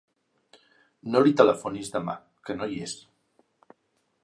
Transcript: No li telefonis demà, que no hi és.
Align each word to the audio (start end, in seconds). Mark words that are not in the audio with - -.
No 1.15 1.21
li 1.27 1.35
telefonis 1.41 1.93
demà, 1.97 2.17
que 2.49 2.57
no 2.59 2.71
hi 2.77 2.83
és. 2.89 2.99